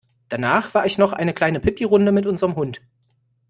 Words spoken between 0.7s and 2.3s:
war ich noch eine kleine Pipirunde mit